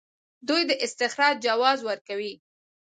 دوی 0.47 0.61
د 0.69 0.71
استخراج 0.85 1.35
جواز 1.47 1.79
ورکوي. 1.89 2.33